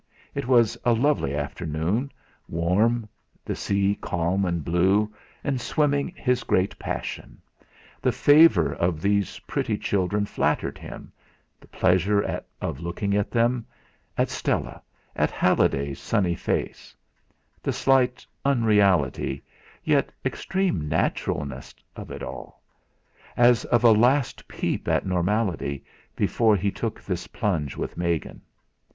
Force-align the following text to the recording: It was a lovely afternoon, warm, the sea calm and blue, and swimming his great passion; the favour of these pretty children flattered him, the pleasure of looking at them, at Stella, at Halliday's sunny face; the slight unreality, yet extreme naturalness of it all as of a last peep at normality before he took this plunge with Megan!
It 0.33 0.47
was 0.47 0.79
a 0.83 0.93
lovely 0.93 1.35
afternoon, 1.35 2.11
warm, 2.49 3.07
the 3.45 3.55
sea 3.55 3.99
calm 4.01 4.45
and 4.45 4.63
blue, 4.65 5.13
and 5.43 5.61
swimming 5.61 6.07
his 6.17 6.43
great 6.43 6.79
passion; 6.79 7.39
the 8.01 8.11
favour 8.11 8.73
of 8.73 8.99
these 8.99 9.37
pretty 9.45 9.77
children 9.77 10.25
flattered 10.25 10.79
him, 10.79 11.11
the 11.59 11.67
pleasure 11.67 12.43
of 12.59 12.79
looking 12.79 13.15
at 13.15 13.29
them, 13.29 13.67
at 14.17 14.31
Stella, 14.31 14.81
at 15.15 15.29
Halliday's 15.29 15.99
sunny 15.99 16.33
face; 16.33 16.95
the 17.61 17.71
slight 17.71 18.25
unreality, 18.43 19.43
yet 19.83 20.09
extreme 20.25 20.89
naturalness 20.89 21.75
of 21.95 22.09
it 22.09 22.23
all 22.23 22.63
as 23.37 23.65
of 23.65 23.83
a 23.83 23.91
last 23.91 24.47
peep 24.47 24.87
at 24.87 25.05
normality 25.05 25.83
before 26.15 26.55
he 26.55 26.71
took 26.71 26.99
this 27.03 27.27
plunge 27.27 27.77
with 27.77 27.97
Megan! 27.97 28.41